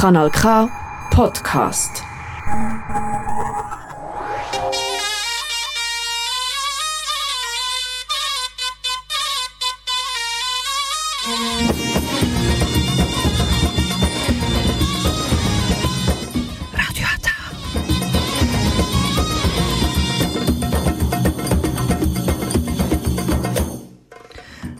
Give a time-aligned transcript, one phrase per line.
[0.00, 0.66] Kanal K
[1.12, 2.00] Podcast.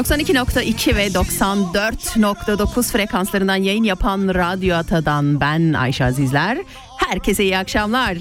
[0.00, 6.58] ...92.2 ve 94.9 frekanslarından yayın yapan Radyo Ata'dan ben Ayşe Azizler.
[6.96, 8.18] Herkese iyi akşamlar.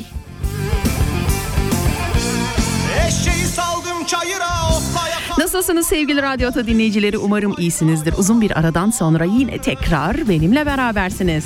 [5.37, 7.17] Nasılsınız sevgili Radyo Ata dinleyicileri?
[7.17, 8.13] Umarım iyisinizdir.
[8.17, 11.45] Uzun bir aradan sonra yine tekrar benimle berabersiniz.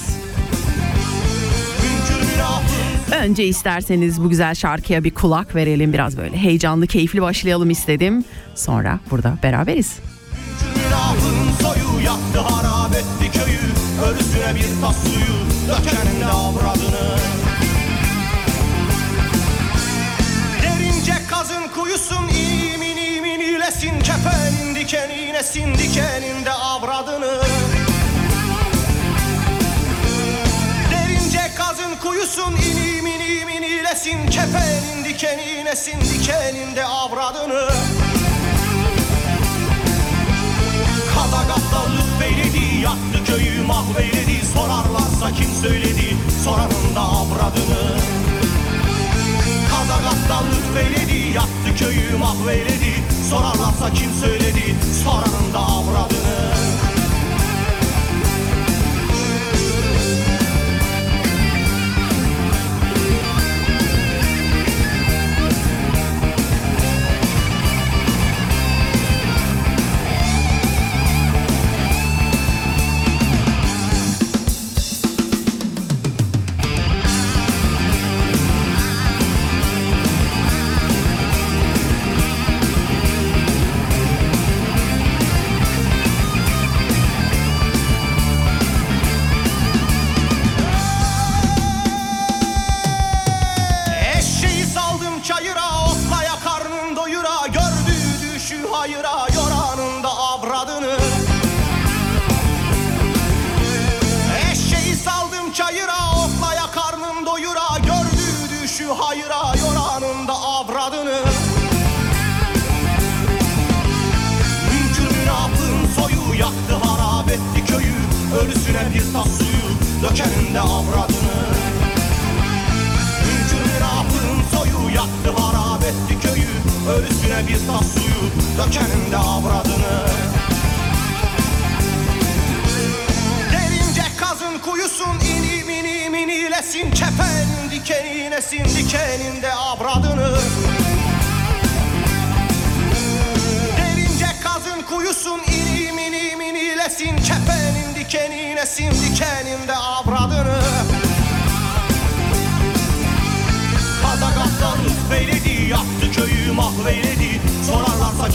[3.22, 5.94] Önce isterseniz bu güzel şarkıya bir kulak verelim.
[5.94, 8.24] Biraz böyle heyecanlı, keyifli başlayalım istedim.
[8.56, 10.13] Sonra burada beraberiz.
[12.06, 13.74] Yaktı harap etti köyü.
[14.06, 15.36] Ölüsüne bir tas suyu
[15.68, 17.18] dökenin de avradını.
[20.64, 24.00] Derince kazın kuyusun imin imin ilesin.
[24.00, 27.42] Kefenin dikenine sin dikeninde avradını.
[30.92, 34.28] Derince kazın kuyusun inim inim ilesin.
[34.28, 37.70] Kefenin dikenine sin dikeninde avradını
[41.24, 47.98] Kazakatlar lütfeyledi Yaktı köyü mahveyledi Sorarlarsa kim söyledi Soranın da avradını.
[49.70, 56.23] Kazakatlar lütfeyledi Yaktı köyü mahveyledi Sorarlarsa kim söyledi Soranın da avradını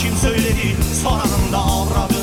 [0.08, 2.18] kim söyledi Soranın da avradını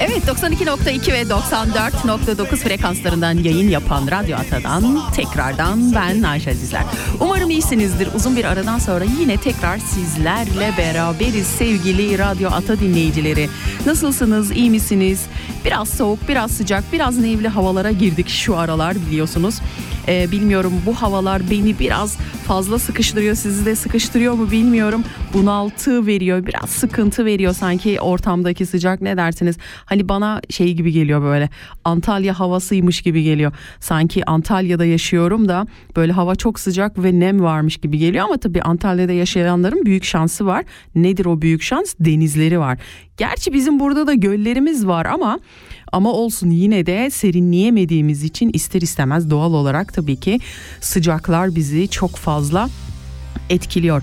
[0.00, 6.82] Evet 92.2 ve 94.9 frekanslarından yayın yapan Radyo Ata'dan tekrardan ben Ayşe Azizler.
[7.20, 8.08] Umarım iyisinizdir.
[8.14, 13.48] Uzun bir aradan sonra yine tekrar sizlerle beraberiz sevgili Radyo Ata dinleyicileri.
[13.86, 14.50] Nasılsınız?
[14.50, 15.20] iyi misiniz?
[15.64, 19.60] Biraz soğuk, biraz sıcak, biraz nemli havalara girdik şu aralar biliyorsunuz.
[20.08, 22.16] Ee, bilmiyorum bu havalar beni biraz
[22.46, 23.34] fazla sıkıştırıyor.
[23.34, 25.04] Sizi de sıkıştırıyor mu bilmiyorum.
[25.32, 26.46] Bunaltı veriyor.
[26.46, 29.56] Biraz sıkıntı veriyor sanki ortamdaki sıcak ne dersiniz?
[29.84, 31.48] Hani bana şey gibi geliyor böyle.
[31.84, 33.52] Antalya havasıymış gibi geliyor.
[33.80, 35.66] Sanki Antalya'da yaşıyorum da
[35.96, 40.46] böyle hava çok sıcak ve nem varmış gibi geliyor ama tabii Antalya'da yaşayanların büyük şansı
[40.46, 40.64] var.
[40.94, 41.94] Nedir o büyük şans?
[42.00, 42.78] Denizleri var.
[43.16, 45.38] Gerçi bizim burada da göllerimiz var ama
[45.92, 50.38] ama olsun yine de serinleyemediğimiz için ister istemez doğal olarak tabii ki
[50.80, 52.68] sıcaklar bizi çok fazla
[53.50, 54.02] etkiliyor.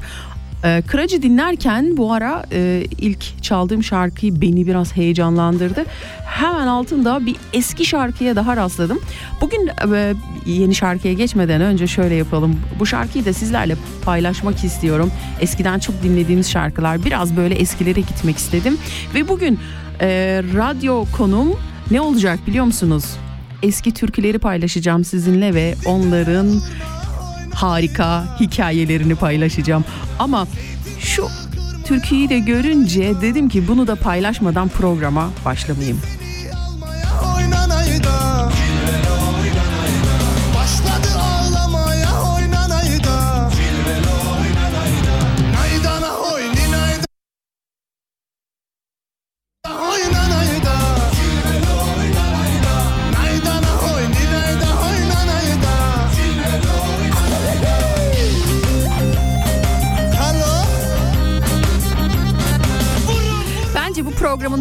[0.66, 5.86] Ee, Kıracı dinlerken bu ara e, ilk çaldığım şarkıyı beni biraz heyecanlandırdı.
[6.26, 9.00] Hemen altında bir eski şarkıya daha rastladım.
[9.42, 10.14] Bugün e,
[10.46, 12.56] yeni şarkıya geçmeden önce şöyle yapalım.
[12.80, 13.76] Bu şarkıyı da sizlerle
[14.06, 15.12] paylaşmak istiyorum.
[15.42, 17.06] Eskiden çok dinlediğimiz şarkılar.
[17.06, 18.78] Biraz böyle eskilere gitmek istedim.
[19.16, 19.60] Ve bugün
[20.02, 20.08] e,
[20.56, 21.56] radyo konum
[21.92, 23.06] ne olacak biliyor musunuz?
[23.64, 26.62] Eski türküleri paylaşacağım sizinle ve onların
[27.62, 29.86] harika hikayelerini paylaşacağım.
[30.20, 30.48] Ama
[31.00, 31.28] şu
[31.86, 36.02] türküyü de görünce dedim ki bunu da paylaşmadan programa başlamayayım.
[37.36, 38.50] Oynanayda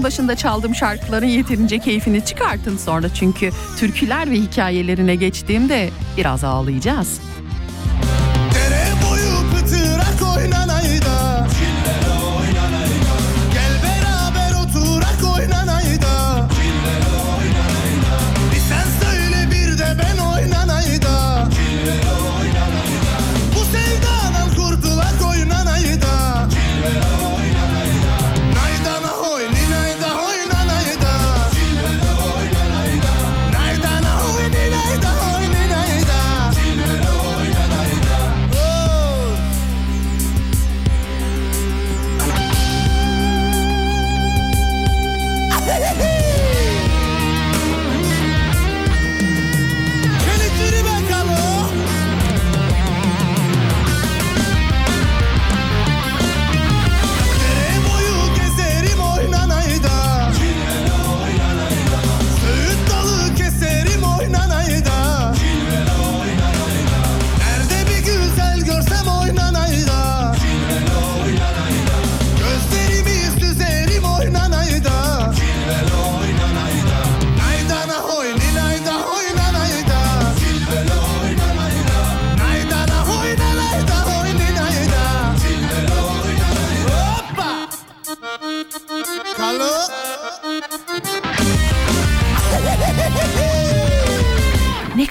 [0.09, 7.21] başında çaldığım şarkıların yeterince keyfini çıkartın sonra çünkü türküler ve hikayelerine geçtiğimde biraz ağlayacağız.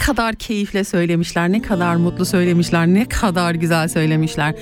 [0.07, 4.55] Kadar keyifle söylemişler, ne kadar mutlu söylemişler, ne kadar güzel söylemişler.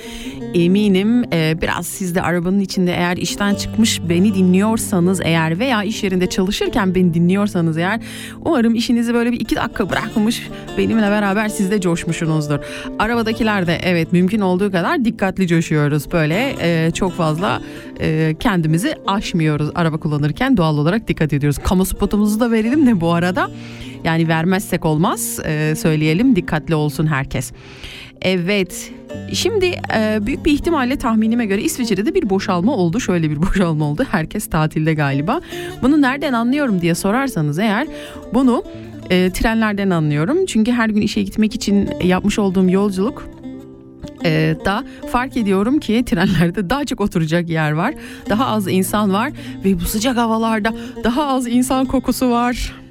[0.54, 6.02] Eminim e, biraz siz de arabanın içinde eğer işten çıkmış beni dinliyorsanız eğer veya iş
[6.02, 8.00] yerinde çalışırken beni dinliyorsanız eğer
[8.44, 10.48] umarım işinizi böyle bir iki dakika bırakmış
[10.78, 12.58] benimle beraber siz de coşmuşsunuzdur.
[12.98, 17.60] Arabadakiler de evet mümkün olduğu kadar dikkatli coşuyoruz böyle e, çok fazla
[18.00, 21.58] e, kendimizi aşmıyoruz araba kullanırken doğal olarak dikkat ediyoruz.
[21.64, 23.50] Kamu spotumuzu da verelim de bu arada.
[24.06, 27.52] Yani vermezsek olmaz Ee, söyleyelim dikkatli olsun herkes.
[28.22, 28.92] Evet
[29.32, 33.00] şimdi e, büyük bir ihtimalle tahminime göre İsviçre'de bir boşalma oldu.
[33.00, 34.06] Şöyle bir boşalma oldu.
[34.10, 35.40] Herkes tatilde galiba.
[35.82, 37.86] Bunu nereden anlıyorum diye sorarsanız eğer
[38.34, 38.64] bunu
[39.10, 40.46] e, trenlerden anlıyorum.
[40.46, 43.28] Çünkü her gün işe gitmek için yapmış olduğum yolculuk
[44.24, 47.94] e, da fark ediyorum ki trenlerde daha çok oturacak yer var.
[48.30, 49.32] Daha az insan var
[49.64, 50.74] ve bu sıcak havalarda
[51.04, 52.85] daha az insan kokusu var.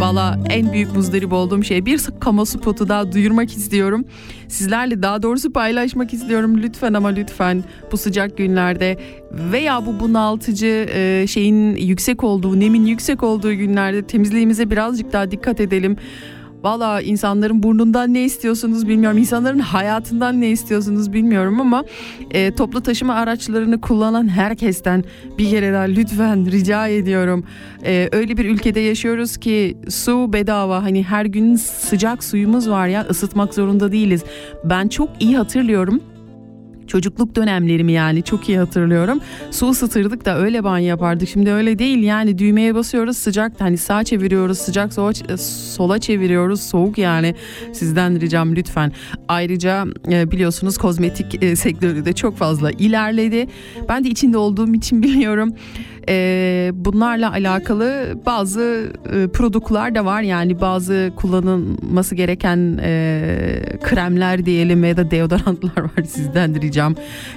[0.00, 4.04] Valla en büyük muzdarip olduğum şey bir kamu spotu daha duyurmak istiyorum.
[4.48, 8.98] Sizlerle daha doğrusu paylaşmak istiyorum lütfen ama lütfen bu sıcak günlerde
[9.32, 15.60] veya bu bunaltıcı e, şeyin yüksek olduğu, nemin yüksek olduğu günlerde temizliğimize birazcık daha dikkat
[15.60, 15.96] edelim.
[16.62, 19.18] Valla insanların burnundan ne istiyorsunuz bilmiyorum.
[19.18, 21.84] İnsanların hayatından ne istiyorsunuz bilmiyorum ama
[22.30, 25.04] e, toplu taşıma araçlarını kullanan herkesten
[25.38, 27.44] bir kere daha lütfen rica ediyorum.
[27.84, 30.82] E, öyle bir ülkede yaşıyoruz ki su bedava.
[30.82, 34.24] Hani her gün sıcak suyumuz var ya ısıtmak zorunda değiliz.
[34.64, 36.00] Ben çok iyi hatırlıyorum.
[36.90, 39.20] Çocukluk dönemlerimi yani çok iyi hatırlıyorum.
[39.50, 41.28] Su ısıtırdık da öyle banyo yapardık.
[41.28, 45.12] Şimdi öyle değil yani düğmeye basıyoruz sıcak hani sağa çeviriyoruz sıcak sola,
[45.76, 47.34] sola çeviriyoruz soğuk yani
[47.72, 48.92] sizden ricam lütfen.
[49.28, 53.46] Ayrıca e, biliyorsunuz kozmetik e, sektörü de çok fazla ilerledi.
[53.88, 55.54] Ben de içinde olduğum için biliyorum.
[56.08, 64.84] E, bunlarla alakalı bazı e, produktlar da var yani bazı kullanılması gereken e, kremler diyelim
[64.84, 66.94] ya da deodorantlar var sizden de ricam.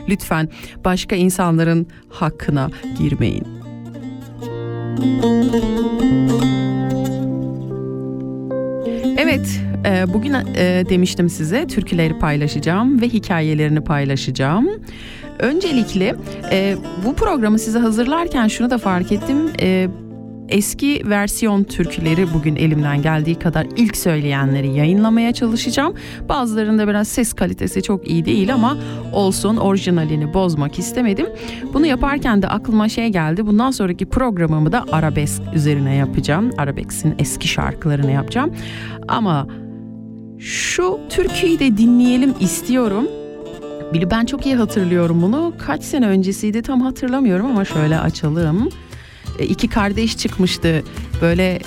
[0.10, 0.50] Lütfen
[0.86, 3.44] başka insanların hakkına girmeyin.
[9.18, 14.70] Evet e, bugün e, demiştim size türküleri paylaşacağım ve hikayelerini paylaşacağım.
[15.44, 16.16] Öncelikle
[16.52, 19.38] e, bu programı size hazırlarken şunu da fark ettim.
[19.62, 19.88] E,
[20.50, 25.94] eski versiyon türküleri bugün elimden geldiği kadar ilk söyleyenleri yayınlamaya çalışacağım.
[26.30, 28.78] Bazılarında biraz ses kalitesi çok iyi değil ama
[29.14, 31.28] olsun orijinalini bozmak istemedim.
[31.74, 33.48] Bunu yaparken de aklıma şey geldi.
[33.48, 36.52] Bundan sonraki programımı da arabesk üzerine yapacağım.
[36.58, 38.54] Arabesk'in eski şarkılarını yapacağım.
[39.08, 39.48] Ama
[40.40, 43.08] şu türküyü de dinleyelim istiyorum.
[43.94, 45.54] Bili ben çok iyi hatırlıyorum bunu.
[45.66, 48.70] Kaç sene öncesiydi tam hatırlamıyorum ama şöyle açalım.
[49.40, 50.84] E, iki kardeş çıkmıştı.
[51.22, 51.60] Böyle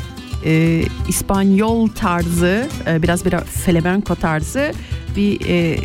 [0.44, 4.72] e, İspanyol tarzı, e, biraz biraz flamenco tarzı
[5.16, 5.78] bir e,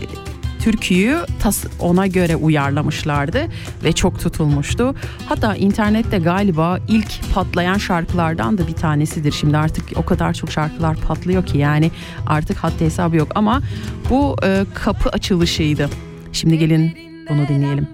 [0.62, 3.42] türküyü tas ona göre uyarlamışlardı
[3.84, 4.96] ve çok tutulmuştu.
[5.30, 9.32] Hatta internette galiba ilk patlayan şarkılardan da bir tanesidir.
[9.32, 11.92] Şimdi artık o kadar çok şarkılar patlıyor ki yani
[12.28, 13.62] artık haddi hesabı yok ama
[14.10, 15.90] bu e, kapı açılışıydı.
[16.34, 16.98] Şimdi gelin
[17.30, 17.88] bunu dinleyelim.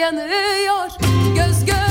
[0.00, 0.88] Yanıyor
[1.36, 1.83] Göz göz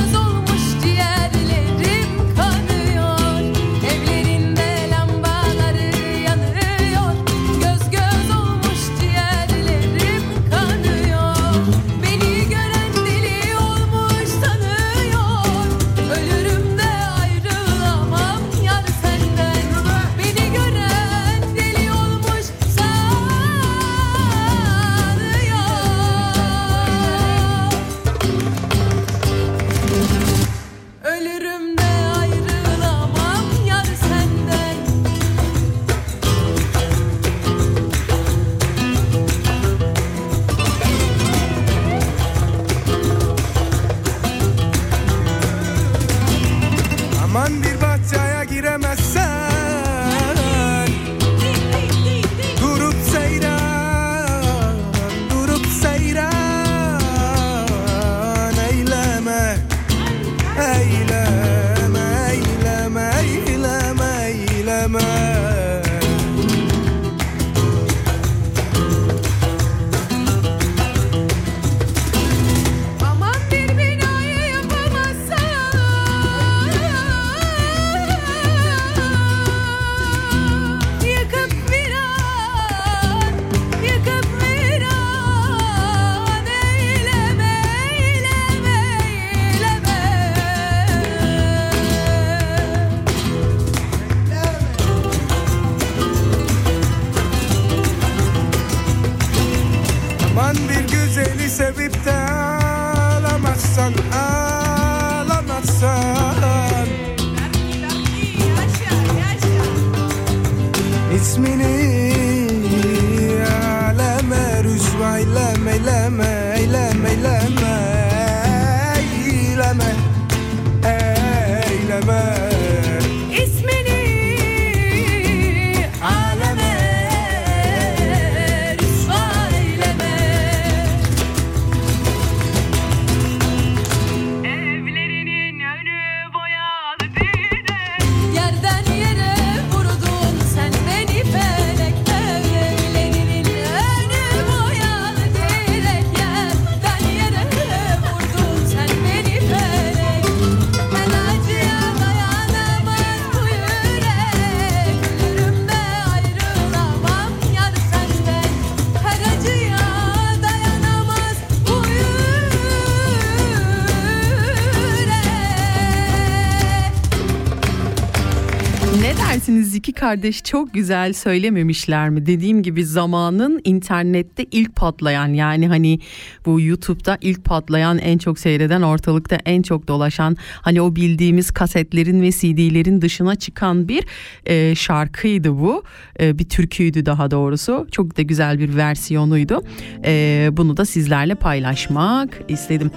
[170.04, 172.26] kardeş çok güzel söylememişler mi?
[172.26, 176.00] Dediğim gibi zamanın internette ilk patlayan yani hani
[176.46, 182.22] bu YouTube'da ilk patlayan en çok seyreden ortalıkta en çok dolaşan hani o bildiğimiz kasetlerin
[182.22, 184.04] ve CD'lerin dışına çıkan bir
[184.46, 185.84] e, şarkıydı bu.
[186.20, 187.88] E, bir türküydü daha doğrusu.
[187.92, 189.64] Çok da güzel bir versiyonuydu.
[190.06, 192.92] E, bunu da sizlerle paylaşmak istedim.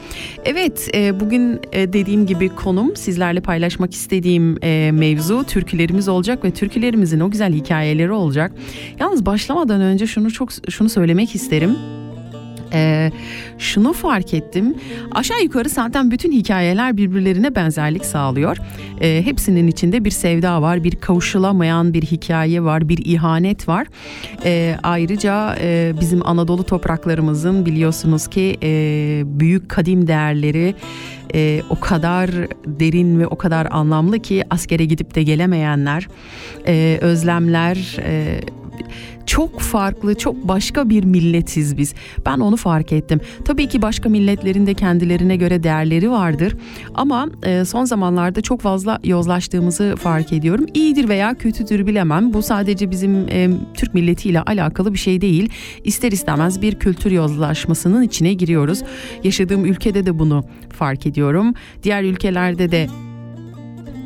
[0.44, 6.50] Evet e, bugün e, dediğim gibi konum sizlerle paylaşmak istediğim e, mevzu türkülerimiz olacak ve
[6.96, 8.52] türkülerimizin o güzel hikayeleri olacak.
[9.00, 11.76] Yalnız başlamadan önce şunu çok şunu söylemek isterim.
[12.76, 13.10] Ee,
[13.58, 14.74] şunu fark ettim.
[15.12, 18.56] Aşağı yukarı zaten bütün hikayeler birbirlerine benzerlik sağlıyor.
[19.00, 23.86] Ee, hepsinin içinde bir sevda var, bir kavuşulamayan bir hikaye var, bir ihanet var.
[24.44, 30.74] Ee, ayrıca e, bizim Anadolu topraklarımızın biliyorsunuz ki e, büyük kadim değerleri
[31.34, 32.30] e, o kadar
[32.66, 36.08] derin ve o kadar anlamlı ki askere gidip de gelemeyenler,
[36.66, 37.96] e, özlemler...
[38.02, 38.40] E,
[39.26, 41.94] çok farklı, çok başka bir milletiz biz.
[42.26, 43.20] Ben onu fark ettim.
[43.44, 46.56] Tabii ki başka milletlerin de kendilerine göre değerleri vardır.
[46.94, 50.66] Ama e, son zamanlarda çok fazla yozlaştığımızı fark ediyorum.
[50.74, 52.32] İyidir veya kötüdür bilemem.
[52.32, 55.50] Bu sadece bizim e, Türk milletiyle alakalı bir şey değil.
[55.84, 58.82] İster istemez bir kültür yozlaşmasının içine giriyoruz.
[59.24, 61.54] Yaşadığım ülkede de bunu fark ediyorum.
[61.82, 62.86] Diğer ülkelerde de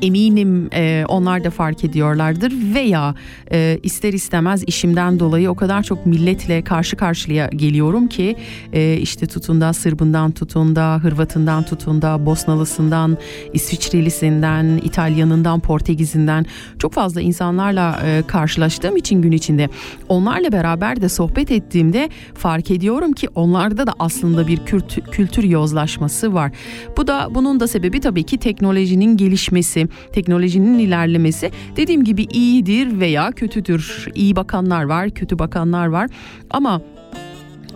[0.03, 2.53] eminim e, onlar da fark ediyorlardır.
[2.75, 3.15] Veya
[3.53, 8.37] e, ister istemez işimden dolayı o kadar çok milletle karşı karşıya geliyorum ki
[8.73, 13.19] e, işte tutun da Sırbından tutun da Hırvatından tutun da Bosnalısından
[13.53, 16.47] İsviçrelisinden İtalyanından Portekiz'inden
[16.79, 19.69] çok fazla insanlarla e, karşılaştığım için gün içinde.
[20.09, 26.35] Onlarla beraber de sohbet ettiğimde fark ediyorum ki onlarda da aslında bir kültür, kültür yozlaşması
[26.35, 26.53] var.
[26.97, 31.51] Bu da bunun da sebebi tabii ki teknolojinin gelişmesi, teknolojinin ilerlemesi.
[31.77, 34.09] Dediğim gibi iyidir veya kötüdür.
[34.15, 36.11] İyi bakanlar var, kötü bakanlar var.
[36.51, 36.83] Ama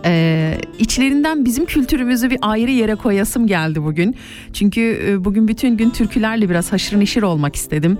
[0.07, 4.15] ee, içlerinden bizim kültürümüzü bir ayrı yere koyasım geldi bugün.
[4.53, 7.97] Çünkü e, bugün bütün gün türkülerle biraz haşır neşir olmak istedim.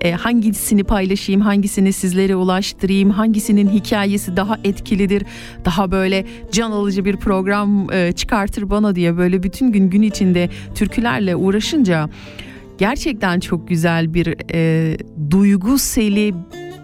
[0.00, 5.22] Ee, hangisini paylaşayım, hangisini sizlere ulaştırayım, hangisinin hikayesi daha etkilidir,
[5.64, 10.48] daha böyle can alıcı bir program e, çıkartır bana diye böyle bütün gün gün içinde
[10.74, 12.08] türkülerle uğraşınca
[12.78, 14.96] gerçekten çok güzel bir e,
[15.30, 16.34] duygu seli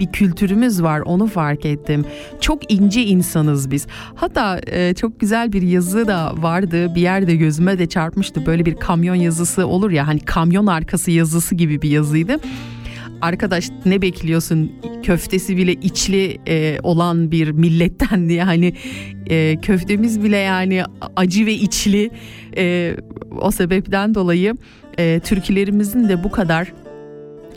[0.00, 2.04] bir kültürümüz var onu fark ettim.
[2.40, 3.86] Çok ince insanız biz.
[4.14, 8.46] Hatta e, çok güzel bir yazı da vardı bir yerde gözüme de çarpmıştı.
[8.46, 12.36] Böyle bir kamyon yazısı olur ya hani kamyon arkası yazısı gibi bir yazıydı.
[13.20, 14.72] Arkadaş ne bekliyorsun
[15.02, 18.74] köftesi bile içli e, olan bir milletten diye hani
[19.26, 20.82] e, köftemiz bile yani
[21.16, 22.10] acı ve içli
[22.56, 22.96] e,
[23.40, 24.54] o sebepten dolayı
[24.98, 26.72] e, türkülerimizin de bu kadar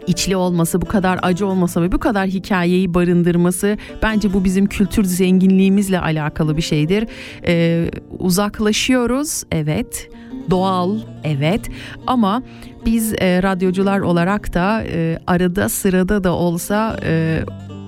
[0.07, 5.03] içli olması, bu kadar acı olması ve bu kadar hikayeyi barındırması bence bu bizim kültür
[5.03, 7.07] zenginliğimizle alakalı bir şeydir.
[7.47, 10.09] Ee, uzaklaşıyoruz, evet.
[10.49, 11.61] Doğal, evet.
[12.07, 12.43] Ama
[12.85, 17.41] biz e, radyocular olarak da e, arada sırada da olsa e,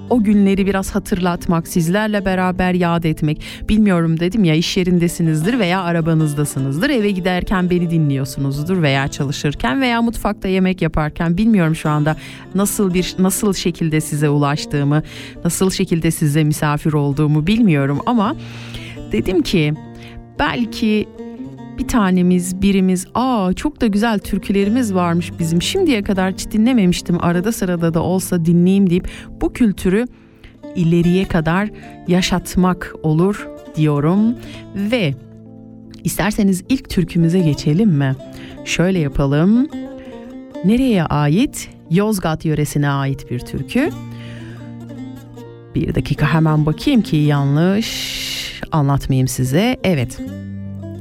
[0.09, 3.41] o günleri biraz hatırlatmak, sizlerle beraber yad etmek.
[3.69, 6.89] Bilmiyorum dedim ya iş yerindesinizdir veya arabanızdasınızdır.
[6.89, 12.15] Eve giderken beni dinliyorsunuzdur veya çalışırken veya mutfakta yemek yaparken bilmiyorum şu anda
[12.55, 15.03] nasıl bir nasıl şekilde size ulaştığımı,
[15.45, 18.35] nasıl şekilde size misafir olduğumu bilmiyorum ama
[19.11, 19.73] dedim ki
[20.39, 21.07] belki
[21.79, 27.51] bir tanemiz birimiz aa çok da güzel türkülerimiz varmış bizim şimdiye kadar hiç dinlememiştim arada
[27.51, 29.09] sırada da olsa dinleyeyim deyip
[29.41, 30.05] bu kültürü
[30.75, 31.69] ileriye kadar
[32.07, 34.35] yaşatmak olur diyorum
[34.75, 35.13] ve
[36.03, 38.15] isterseniz ilk türkümüze geçelim mi?
[38.65, 39.67] Şöyle yapalım.
[40.65, 41.69] Nereye ait?
[41.91, 43.89] Yozgat yöresine ait bir türkü.
[45.75, 49.77] Bir dakika hemen bakayım ki yanlış anlatmayayım size.
[49.83, 50.19] Evet.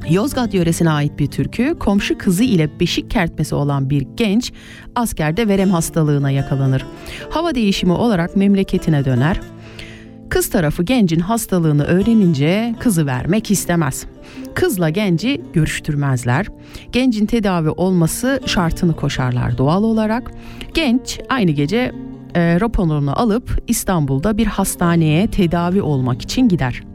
[0.09, 4.53] Yozgat yöresine ait bir türkü, komşu kızı ile beşik kertmesi olan bir genç
[4.95, 6.85] askerde verem hastalığına yakalanır.
[7.29, 9.41] Hava değişimi olarak memleketine döner.
[10.29, 14.05] Kız tarafı gencin hastalığını öğrenince kızı vermek istemez.
[14.55, 16.47] Kızla genci görüştürmezler.
[16.91, 20.31] Gencin tedavi olması şartını koşarlar doğal olarak.
[20.73, 21.91] Genç aynı gece
[22.35, 26.88] e, raporunu alıp İstanbul'da bir hastaneye tedavi olmak için gider.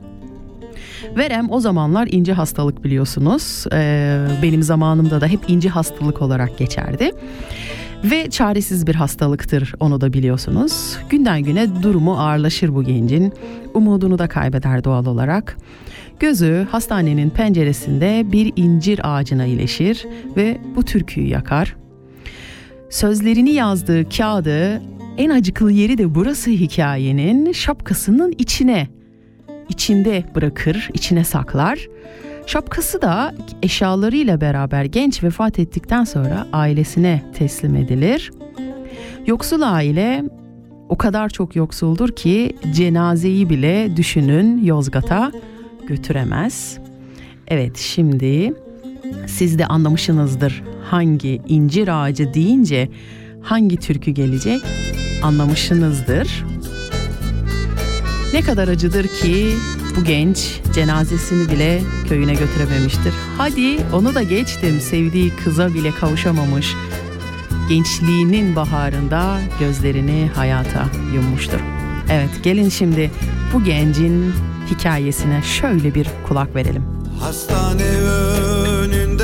[1.17, 3.65] Verem o zamanlar ince hastalık biliyorsunuz.
[3.73, 7.11] Ee, benim zamanımda da hep ince hastalık olarak geçerdi.
[8.05, 10.99] Ve çaresiz bir hastalıktır onu da biliyorsunuz.
[11.11, 13.33] Günden güne durumu ağırlaşır bu gencin.
[13.75, 15.57] Umudunu da kaybeder doğal olarak.
[16.21, 21.77] Gözü hastanenin penceresinde bir incir ağacına iyileşir ve bu türküyü yakar.
[22.91, 24.83] Sözlerini yazdığı kağıdı
[25.19, 28.89] en acıklı yeri de burası hikayenin şapkasının içine
[29.69, 31.89] içinde bırakır, içine saklar.
[32.47, 38.33] Şapkası da eşyalarıyla beraber genç vefat ettikten sonra ailesine teslim edilir.
[39.27, 40.25] Yoksul aile
[40.89, 45.33] o kadar çok yoksuldur ki cenazeyi bile düşünün Yozgat'a
[45.87, 46.79] götüremez.
[47.49, 48.55] Evet şimdi
[49.27, 52.89] siz de anlamışsınızdır hangi incir ağacı deyince
[53.43, 54.61] hangi türkü gelecek
[55.23, 56.45] anlamışsınızdır.
[58.35, 59.57] Ne kadar acıdır ki
[59.97, 63.15] bu genç cenazesini bile köyüne götürememiştir.
[63.39, 66.75] Hadi onu da geçtim sevdiği kıza bile kavuşamamış.
[67.69, 71.61] Gençliğinin baharında gözlerini hayata yummuştur.
[72.11, 73.11] Evet gelin şimdi
[73.53, 74.33] bu gencin
[74.71, 76.83] hikayesine şöyle bir kulak verelim.
[77.21, 77.89] Hastane
[78.79, 79.24] önünde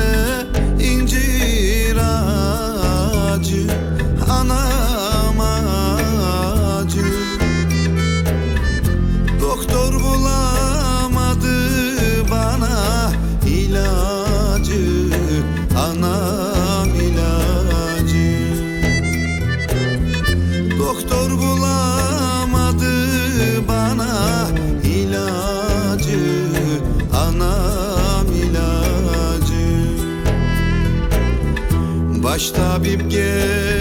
[32.53, 33.80] tabip geliyor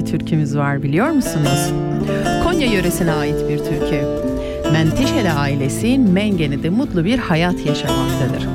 [0.00, 1.72] hangi türkümüz var biliyor musunuz?
[2.44, 4.04] Konya yöresine ait bir türkü.
[4.72, 8.48] Menteşeli ailesi Mengene'de mutlu bir hayat yaşamaktadır.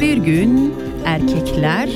[0.00, 1.88] Bir gün erkekler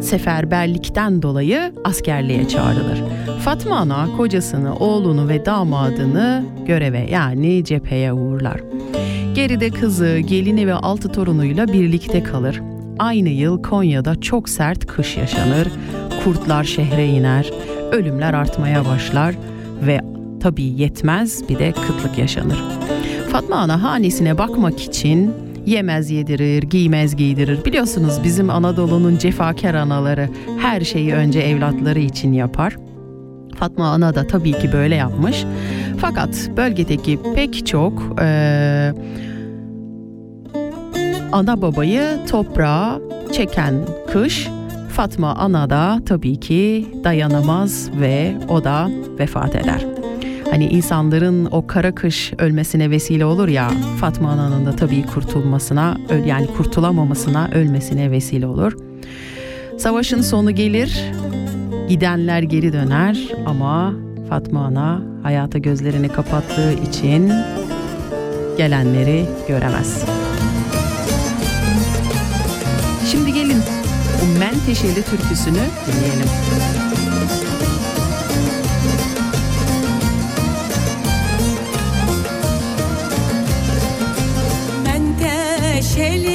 [0.00, 3.02] seferberlikten dolayı askerliğe çağrılır.
[3.40, 8.60] Fatma Ana kocasını, oğlunu ve damadını göreve yani cepheye uğurlar.
[9.34, 12.62] Geride kızı, gelini ve altı torunuyla birlikte kalır.
[12.98, 15.68] Aynı yıl Konya'da çok sert kış yaşanır.
[16.24, 17.50] Kurtlar şehre iner,
[17.94, 19.34] ölümler artmaya başlar
[19.86, 20.00] ve
[20.40, 22.62] tabii yetmez bir de kıtlık yaşanır.
[23.30, 25.34] Fatma Ana hanesine bakmak için
[25.66, 27.64] yemez yedirir, giymez giydirir.
[27.64, 30.28] Biliyorsunuz bizim Anadolu'nun cefakar anaları
[30.58, 32.76] her şeyi önce evlatları için yapar.
[33.58, 35.44] Fatma Ana da tabii ki böyle yapmış.
[35.98, 38.92] Fakat bölgedeki pek çok eee,
[41.32, 43.00] ana babayı toprağa
[43.32, 43.74] çeken
[44.12, 44.48] kış
[44.94, 49.86] Fatma Ana da tabii ki dayanamaz ve o da vefat eder.
[50.50, 56.46] Hani insanların o kara kış ölmesine vesile olur ya Fatma Ana'nın da tabii kurtulmasına yani
[56.46, 58.76] kurtulamamasına ölmesine vesile olur.
[59.78, 61.04] Savaşın sonu gelir
[61.88, 63.94] gidenler geri döner ama
[64.28, 67.32] Fatma Ana hayata gözlerini kapattığı için
[68.56, 70.04] gelenleri göremez.
[74.24, 76.28] Bu menteşeli türküsünü dinleyelim.
[84.84, 86.33] Menteşeli,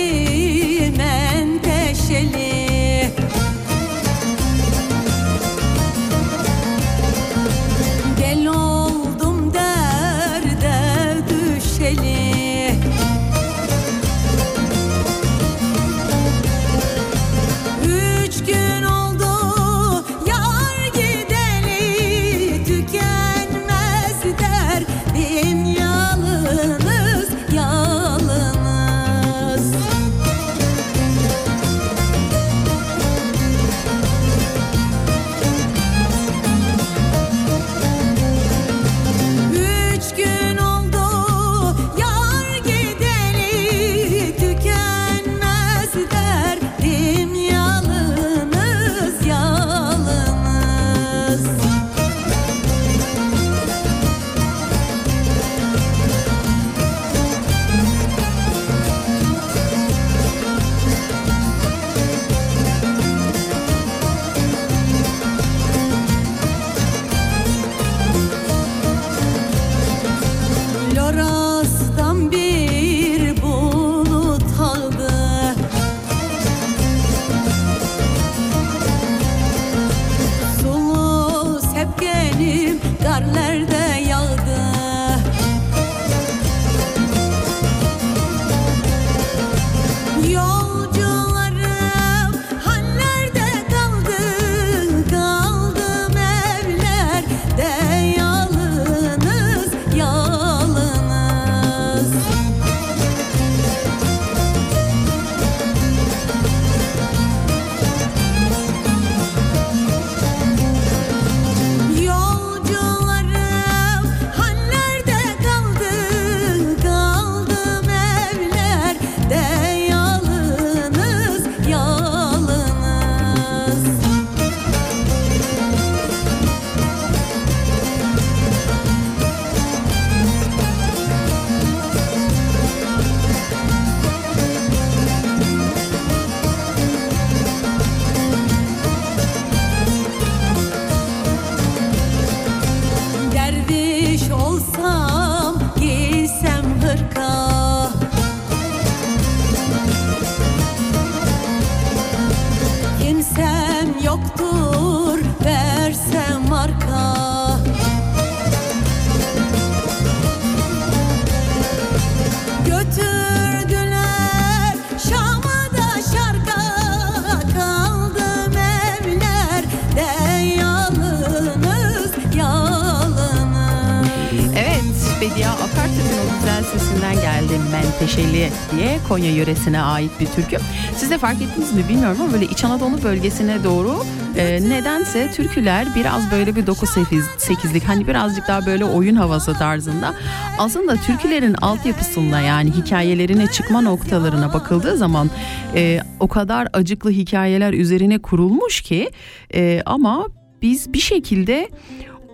[179.19, 180.57] Konya yöresine ait bir türkü.
[180.95, 184.03] Siz de fark ettiniz mi bilmiyorum ama böyle İç Anadolu bölgesine doğru
[184.37, 190.13] e, nedense türküler biraz böyle bir 9-8'lik hani birazcık daha böyle oyun havası tarzında.
[190.59, 195.29] Aslında türkülerin altyapısında yani hikayelerine çıkma noktalarına bakıldığı zaman
[195.75, 199.09] e, o kadar acıklı hikayeler üzerine kurulmuş ki
[199.53, 200.27] e, ama
[200.61, 201.69] biz bir şekilde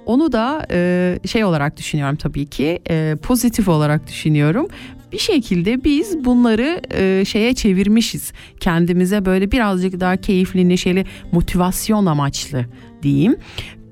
[0.05, 4.67] onu da e, şey olarak düşünüyorum tabii ki e, pozitif olarak düşünüyorum.
[5.15, 8.31] Bir şekilde biz bunları e, şeye çevirmişiz.
[8.59, 12.65] Kendimize böyle birazcık daha keyifli, neşeli, motivasyon amaçlı
[13.03, 13.35] diyeyim.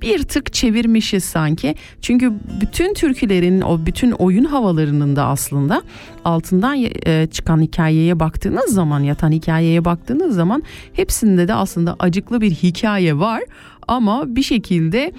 [0.02, 1.76] Bir tık çevirmişiz sanki.
[2.02, 5.82] Çünkü bütün türkülerin o bütün oyun havalarının da aslında
[6.26, 12.52] altından e, çıkan hikayeye baktığınız zaman, yatan hikayeye baktığınız zaman hepsinde de aslında acıklı bir
[12.52, 13.44] hikaye var.
[13.88, 15.12] Ama bir şekilde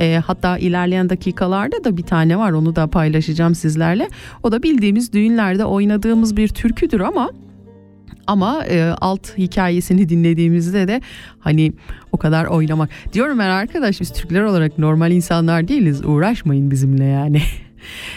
[0.00, 4.08] e, hatta ilerleyen dakikalarda da bir tane var onu da paylaşacağım sizlerle.
[4.42, 7.30] O da bildiğimiz düğünlerde oynadığımız bir türküdür ama
[8.26, 11.00] ama e, alt hikayesini dinlediğimizde de
[11.38, 11.72] hani
[12.12, 12.90] o kadar oynamak.
[13.12, 17.42] Diyorum ben arkadaş biz Türkler olarak normal insanlar değiliz uğraşmayın bizimle yani.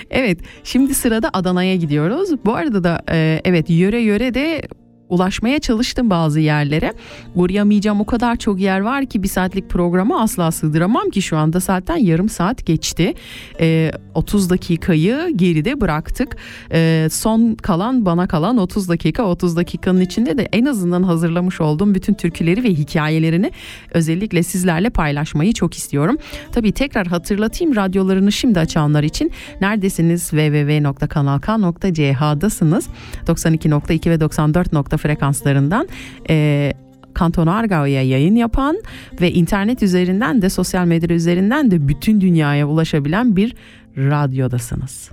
[0.10, 2.30] Evet şimdi sırada Adana'ya gidiyoruz.
[2.46, 4.62] Bu arada da e, evet yöre yöre de
[5.10, 6.94] ulaşmaya çalıştım bazı yerlere.
[7.36, 11.60] Uğrayamayacağım o kadar çok yer var ki bir saatlik programı asla sığdıramam ki şu anda
[11.60, 13.14] zaten yarım saat geçti.
[13.60, 16.38] Ee, 30 dakikayı geride bıraktık.
[16.72, 21.96] Ee, son kalan bana kalan 30 dakika 30 dakikanın içinde de en azından hazırlamış olduğum
[21.96, 23.52] bütün türküleri ve hikayelerini
[23.92, 26.18] özellikle sizlerle paylaşmayı çok istiyorum.
[26.52, 32.88] Tabii tekrar hatırlatayım radyolarını şimdi açanlar için neredesiniz www.kanalk.ch'dasınız
[33.28, 34.95] 92.2 ve 94.
[34.98, 35.88] frekanslarından
[36.30, 36.74] e,
[37.14, 38.78] Kanton Argau'ya yayın yapan
[39.22, 43.56] ve internet üzerinden de sosyal medya üzerinden de bütün dünyaya ulaşabilen bir
[43.98, 45.12] radyodasınız.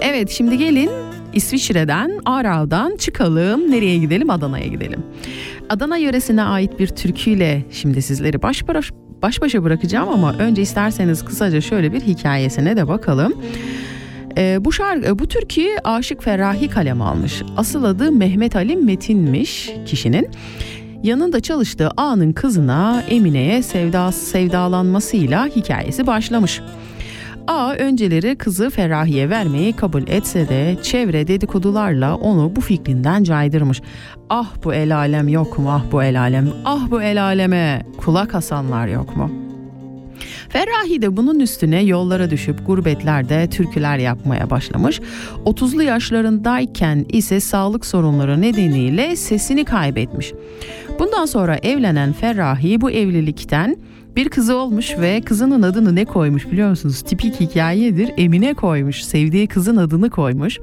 [0.00, 0.90] Evet şimdi gelin
[1.32, 3.70] İsviçre'den, Aarau'dan çıkalım.
[3.70, 4.30] Nereye gidelim?
[4.30, 5.02] Adana'ya gidelim.
[5.68, 8.68] Adana yöresine ait bir türküyle şimdi sizleri baş,
[9.22, 13.34] baş başa bırakacağım ama önce isterseniz kısaca şöyle bir hikayesine de bakalım.
[14.38, 17.42] Ee, bu şarkı, bu türküyü Aşık Ferrahi kalem almış.
[17.56, 20.28] Asıl adı Mehmet Ali Metin'miş kişinin.
[21.02, 26.60] Yanında çalıştığı ağanın kızına Emine'ye sevda, sevdalanmasıyla hikayesi başlamış.
[27.46, 33.82] A önceleri kızı Ferrahi'ye vermeyi kabul etse de çevre dedikodularla onu bu fikrinden caydırmış.
[34.30, 38.34] Ah bu el alem yok mu ah bu el alem ah bu el aleme kulak
[38.34, 39.41] asanlar yok mu?
[40.48, 45.00] Ferrahi de bunun üstüne yollara düşüp gurbetlerde türküler yapmaya başlamış.
[45.44, 50.32] 30'lu yaşlarındayken ise sağlık sorunları nedeniyle sesini kaybetmiş.
[50.98, 53.76] Bundan sonra evlenen Ferrahi bu evlilikten
[54.16, 57.02] bir kızı olmuş ve kızının adını ne koymuş biliyor musunuz?
[57.02, 58.10] Tipik hikayedir.
[58.16, 59.02] Emine koymuş.
[59.02, 60.58] Sevdiği kızın adını koymuş.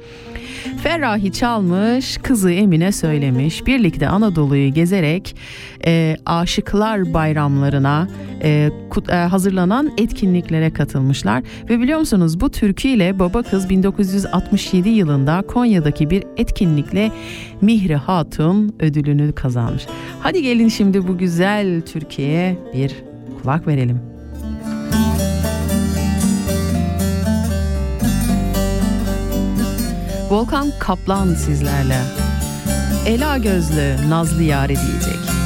[0.84, 3.68] Ferrahi çalmış, kızı Emine söylemiş.
[3.68, 5.36] Birlikte Anadolu'yu gezerek
[5.86, 8.08] e, aşıklar bayramlarına
[8.44, 11.44] e, kut- e, hazırlanan etkinliklere katılmışlar.
[11.70, 17.12] Ve biliyor musunuz bu türküyle baba kız 1967 yılında Konya'daki bir etkinlikle
[17.62, 19.86] Mihri Hatun ödülünü kazanmış.
[20.20, 23.09] Hadi gelin şimdi bu güzel Türkiye'ye bir
[23.44, 24.02] kulak verelim.
[30.30, 32.02] Volkan Kaplan sizlerle.
[33.06, 35.39] Ela gözlü Nazlı Yare diyecek.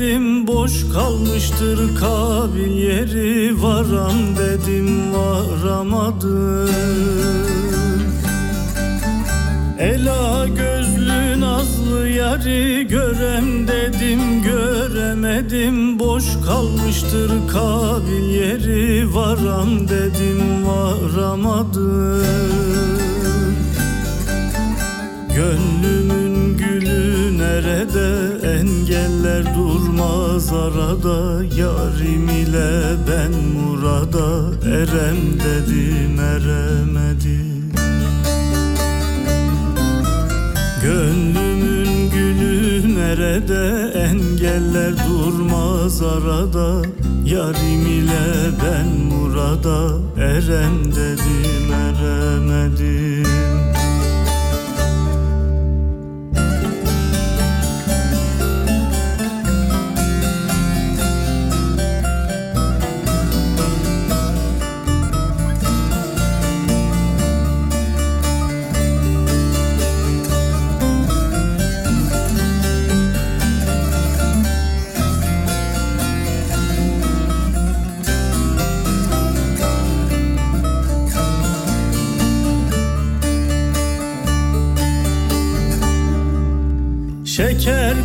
[0.00, 6.70] Göremedim Boş kalmıştır kabil yeri varam dedim varamadım.
[9.78, 22.24] Ela gözlü nazlı yari görem dedim göremedim Boş kalmıştır kabil yeri varam dedim varamadım.
[25.36, 26.29] Gönlümün
[27.60, 28.08] nerede
[28.58, 34.50] engeller durmaz arada Yarim ile ben murada.
[34.66, 37.72] Erem dedim eremedim.
[40.82, 43.92] Gönlümün gülü nerede?
[43.98, 46.82] Engeller durmaz arada.
[47.24, 49.98] Yarim ile ben murada.
[50.18, 53.79] Erem dedim eremedim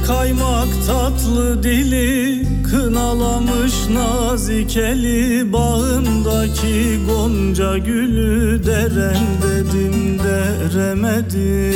[0.07, 11.75] kaymak tatlı dili Kınalamış nazik eli Bağımdaki gonca gülü Derem dedim deremedim.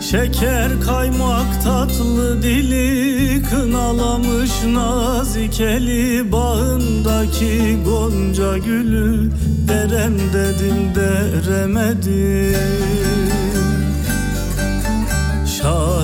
[0.00, 9.30] Şeker kaymak tatlı dili Kınalamış nazik eli Bağındaki gonca gülü
[9.68, 12.60] Derem dedim deremedim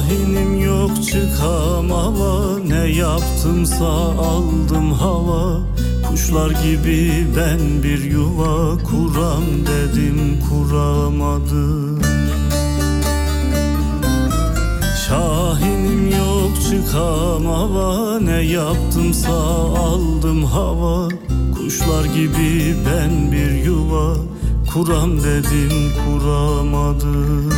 [0.07, 3.87] Şahinim yok çıkam hava Ne yaptımsa
[4.19, 5.61] aldım hava
[6.11, 12.01] Kuşlar gibi ben bir yuva kuram dedim kuramadım.
[15.09, 19.33] Şahinim yok çıkam hava Ne yaptımsa
[19.79, 21.09] aldım hava
[21.57, 24.17] Kuşlar gibi ben bir yuva
[24.73, 27.53] Kuram dedim kuramadım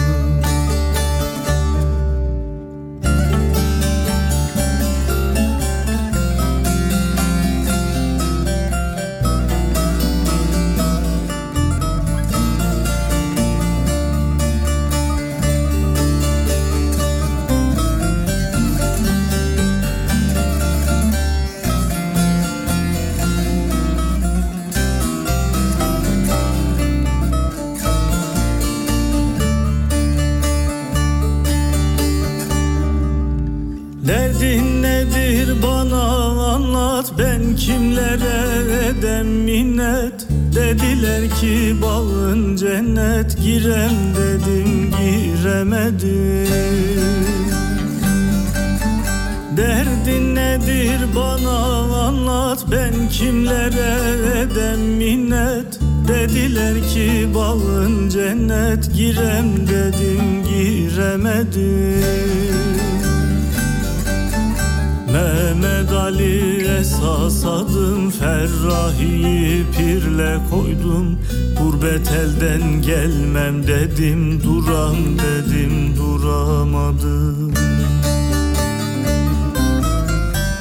[43.59, 46.49] Girem dedim giremedim.
[49.57, 51.01] Derdin nedir?
[51.17, 51.59] Bana
[52.07, 52.65] anlat.
[52.71, 55.81] Ben kimlere edem minnet?
[56.09, 58.95] Dediler ki bağın cennet.
[58.95, 62.09] Girem dedim giremedim.
[65.13, 71.19] Mehmet Ali esas adım Ferrahi'yi pirle koydum
[71.89, 72.13] Gurbet
[72.83, 77.53] gelmem dedim Duram dedim duramadım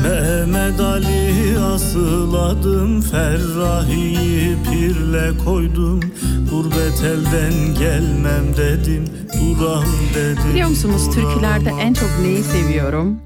[0.04, 6.00] Mehmet Ali asıl adım Ferrahi'yi pirle koydum
[6.52, 9.84] Gurbet elden gelmem dedim Duram
[10.16, 11.88] dedim Biliyor musunuz türkülerde duramadım.
[11.88, 13.20] en çok neyi seviyorum?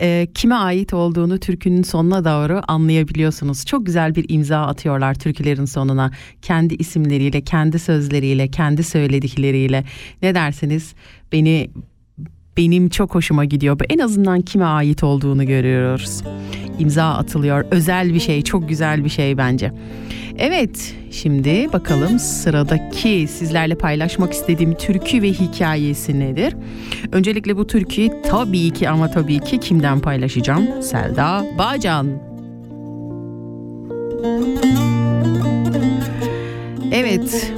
[0.00, 3.66] Ee, kime ait olduğunu türkünün sonuna doğru anlayabiliyorsunuz.
[3.66, 6.10] Çok güzel bir imza atıyorlar türkülerin sonuna.
[6.42, 9.84] Kendi isimleriyle, kendi sözleriyle, kendi söyledikleriyle.
[10.22, 10.94] Ne dersiniz?
[11.32, 11.70] Beni
[12.58, 13.80] benim çok hoşuma gidiyor.
[13.88, 16.22] En azından kime ait olduğunu görüyoruz.
[16.78, 17.64] İmza atılıyor.
[17.70, 19.72] Özel bir şey, çok güzel bir şey bence.
[20.38, 26.56] Evet, şimdi bakalım sıradaki sizlerle paylaşmak istediğim türkü ve hikayesi nedir?
[27.12, 30.82] Öncelikle bu türküyü tabii ki ama tabii ki kimden paylaşacağım?
[30.82, 32.06] Selda Bağcan.
[36.92, 37.52] Evet,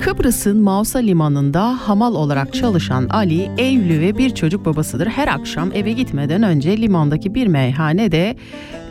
[0.00, 5.06] Kıbrıs'ın Mausa limanında hamal olarak çalışan Ali evli ve bir çocuk babasıdır.
[5.06, 8.36] Her akşam eve gitmeden önce limandaki bir meyhanede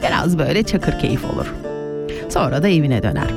[0.03, 1.53] biraz böyle çakır keyif olur.
[2.29, 3.27] Sonra da evine döner.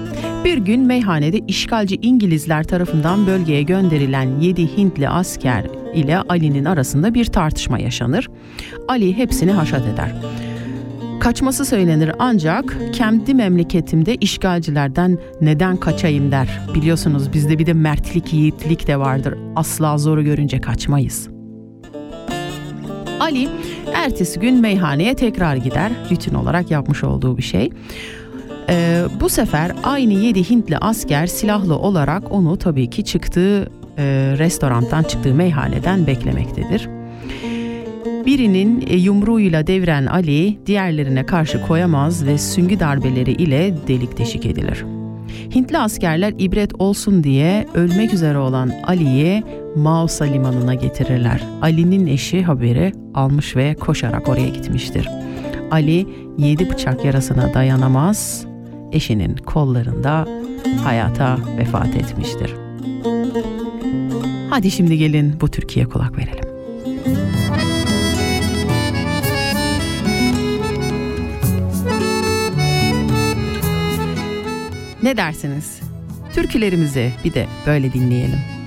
[0.45, 7.25] Bir gün meyhanede işgalci İngilizler tarafından bölgeye gönderilen 7 Hintli asker ile Ali'nin arasında bir
[7.25, 8.29] tartışma yaşanır.
[8.89, 10.13] Ali hepsini haşat eder.
[11.21, 16.61] Kaçması söylenir ancak kendi memleketimde işgalcilerden neden kaçayım der.
[16.75, 19.35] Biliyorsunuz bizde bir de mertlik, yiğitlik de vardır.
[19.57, 21.29] Asla zoru görünce kaçmayız.
[23.21, 23.49] Ali
[23.95, 25.93] ertesi gün meyhaneye tekrar gider.
[26.11, 27.71] Rutin olarak yapmış olduğu bir şey.
[28.69, 33.63] Ee, bu sefer aynı yedi Hintli asker silahlı olarak onu tabii ki çıktığı
[33.99, 36.89] e, restorandan çıktığı meyhaneden beklemektedir.
[38.27, 44.85] Birinin e, yumruğuyla deviren Ali diğerlerine karşı koyamaz ve süngü darbeleri ile delik deşik edilir.
[45.55, 49.45] Hintli askerler ibret olsun diye ölmek üzere olan Ali'yi
[49.77, 51.43] Mausa limanına getirirler.
[51.63, 55.09] Ali'nin eşi haberi almış ve koşarak oraya gitmiştir.
[55.71, 56.07] Ali
[56.39, 58.47] yedi bıçak yarasına dayanamaz,
[58.93, 60.27] eşinin kollarında
[60.85, 62.55] hayata vefat etmiştir.
[64.51, 66.50] Hadi şimdi gelin bu Türkiye kulak verelim.
[75.03, 75.81] Ne dersiniz?
[76.35, 78.60] Türkülerimizi bir de böyle dinleyelim.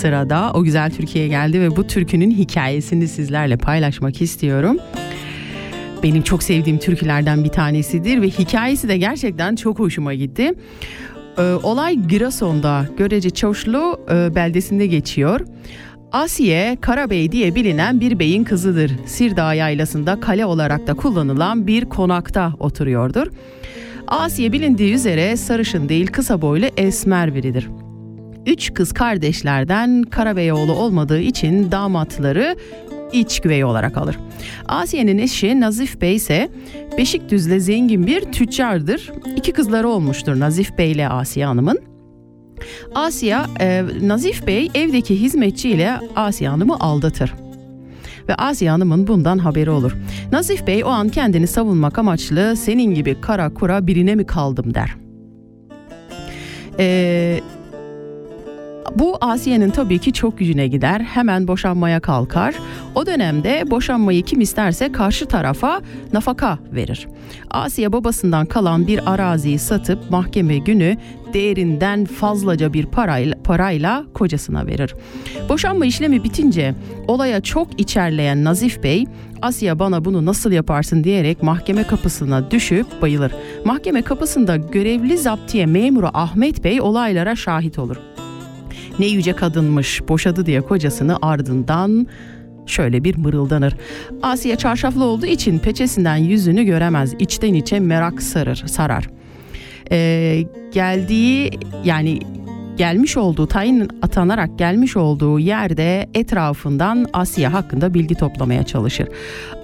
[0.00, 4.76] Sırada o güzel Türkiye geldi ve bu türkünün hikayesini sizlerle paylaşmak istiyorum.
[6.02, 10.52] Benim çok sevdiğim türkülerden bir tanesidir ve hikayesi de gerçekten çok hoşuma gitti.
[11.38, 15.40] Ee, olay Giresun'da Görece Çavuşlu e, beldesinde geçiyor.
[16.12, 18.92] Asiye Karabey diye bilinen bir beyin kızıdır.
[19.06, 23.26] Sirdağ yaylasında kale olarak da kullanılan bir konakta oturuyordur.
[24.08, 27.68] Asiye bilindiği üzere sarışın değil kısa boylu esmer biridir.
[28.46, 32.56] Üç kız kardeşlerden Karabeyoğlu olmadığı için damatları
[33.12, 34.18] iç güvey olarak alır.
[34.68, 36.48] Asiye'nin eşi Nazif Bey ise
[36.98, 39.12] Beşikdüz'le zengin bir tüccardır.
[39.36, 41.78] İki kızları olmuştur Nazif Bey ile Asiye Hanım'ın.
[42.94, 47.34] Asiye, e, Nazif Bey evdeki hizmetçiyle Asiye Hanım'ı aldatır.
[48.28, 49.96] Ve Asiye Hanım'ın bundan haberi olur.
[50.32, 54.94] Nazif Bey o an kendini savunmak amaçlı senin gibi kara kura birine mi kaldım der.
[56.78, 57.40] Eee
[58.94, 61.00] bu Asiye'nin tabii ki çok gücüne gider.
[61.00, 62.54] Hemen boşanmaya kalkar.
[62.94, 65.80] O dönemde boşanmayı kim isterse karşı tarafa
[66.12, 67.08] nafaka verir.
[67.50, 70.96] Asiye babasından kalan bir araziyi satıp mahkeme günü
[71.32, 74.94] değerinden fazlaca bir parayla, parayla kocasına verir.
[75.48, 76.74] Boşanma işlemi bitince
[77.08, 79.06] olaya çok içerleyen Nazif Bey
[79.42, 83.32] Asya bana bunu nasıl yaparsın diyerek mahkeme kapısına düşüp bayılır.
[83.64, 88.09] Mahkeme kapısında görevli zaptiye memuru Ahmet Bey olaylara şahit olur
[89.00, 92.06] ne yüce kadınmış boşadı diye kocasını ardından
[92.66, 93.76] şöyle bir mırıldanır.
[94.22, 97.14] Asiye çarşaflı olduğu için peçesinden yüzünü göremez.
[97.18, 99.10] İçten içe merak sarır, sarar.
[99.92, 101.50] Ee, geldiği
[101.84, 102.18] yani
[102.80, 109.08] gelmiş olduğu tayin atanarak gelmiş olduğu yerde etrafından Asiye hakkında bilgi toplamaya çalışır.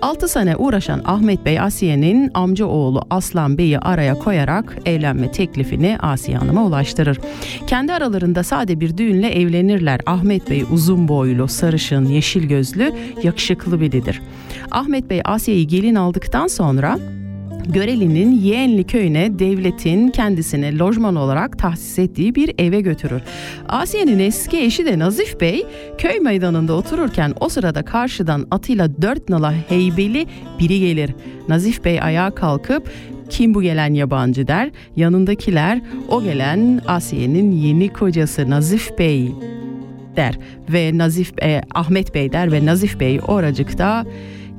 [0.03, 6.39] 6 sene uğraşan Ahmet Bey Asiye'nin amca oğlu Aslan Bey'i araya koyarak evlenme teklifini Asiye
[6.39, 7.19] Hanım'a ulaştırır.
[7.67, 10.01] Kendi aralarında sade bir düğünle evlenirler.
[10.07, 12.93] Ahmet Bey uzun boylu, sarışın, yeşil gözlü,
[13.23, 14.23] yakışıklı biridir.
[14.71, 16.99] Ahmet Bey Asiye'yi gelin aldıktan sonra
[17.69, 23.23] Göreli'nin Yeğenli köyüne devletin kendisine lojman olarak tahsis ettiği bir eve götürür.
[23.69, 25.67] Asiye'nin eski eşi de Nazif Bey
[25.99, 30.27] köy meydanında otururken o sırada karşıdan atıyla dört nala heybeli
[30.61, 31.11] biri gelir.
[31.49, 32.91] Nazif Bey ayağa kalkıp
[33.31, 34.71] kim bu gelen yabancı der.
[34.97, 39.33] Yanındakiler o gelen Asiye'nin yeni kocası Nazif Bey
[40.17, 40.39] der
[40.69, 44.05] ve Nazif e, Ahmet Bey der ve Nazif Bey oracıkta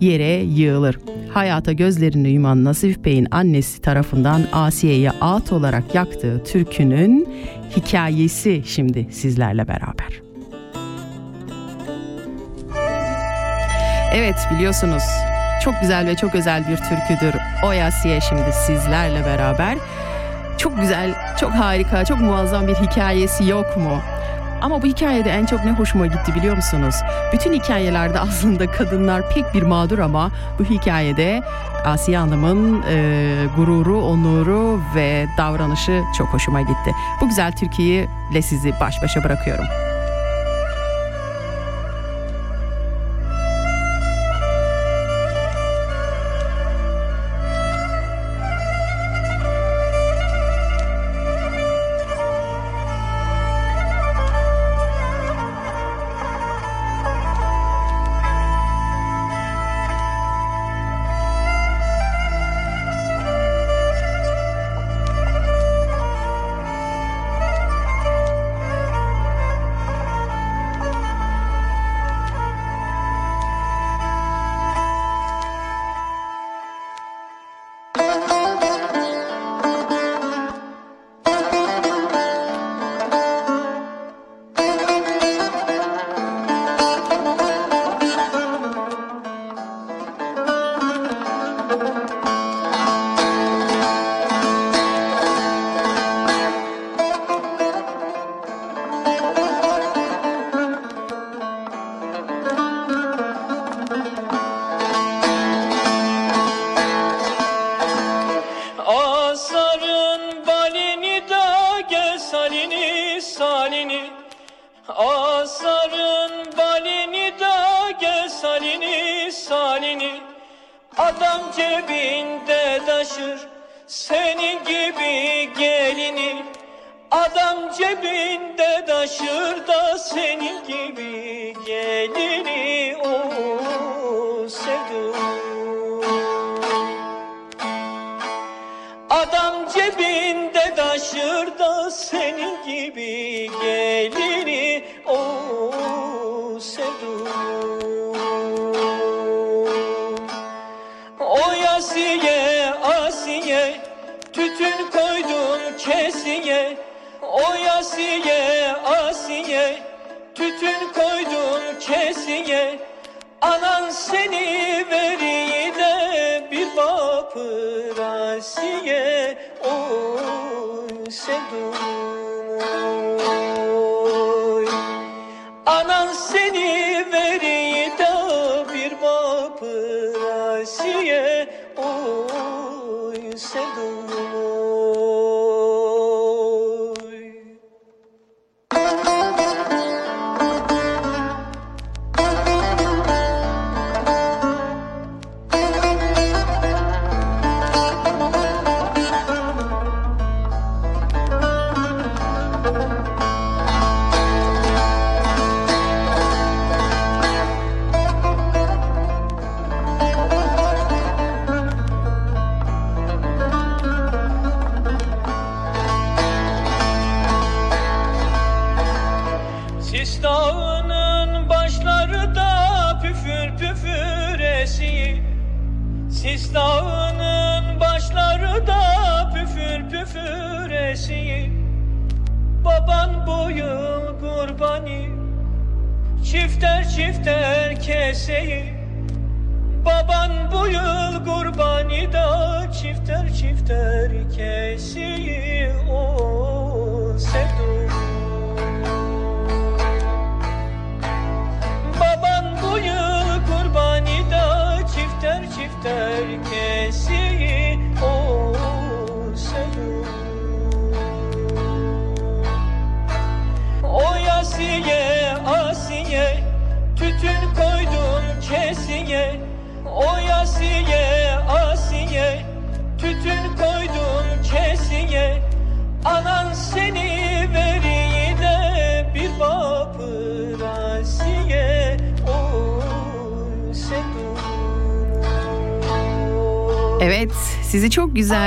[0.02, 1.00] yere yığılır.
[1.38, 7.30] Hayata gözlerini yuman Nazif Bey'in annesi tarafından Asiye'yi ağıt olarak yaktığı türkünün
[7.76, 10.22] hikayesi şimdi sizlerle beraber.
[14.14, 15.04] Evet biliyorsunuz
[15.64, 17.40] çok güzel ve çok özel bir türküdür.
[17.64, 19.78] O Asiye şimdi sizlerle beraber.
[20.58, 24.02] Çok güzel, çok harika, çok muazzam bir hikayesi yok mu?
[24.62, 26.96] Ama bu hikayede en çok ne hoşuma gitti biliyor musunuz?
[27.34, 31.42] Bütün hikayelerde aslında kadınlar pek bir mağdur ama bu hikayede
[31.86, 36.92] Asiye Hanım'ın e, gururu, onuru ve davranışı çok hoşuma gitti.
[37.22, 39.66] Bu güzel Türkiye'yi ile sizi baş başa bırakıyorum.